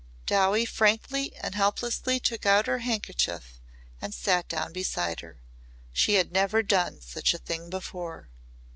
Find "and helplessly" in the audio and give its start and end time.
1.35-2.19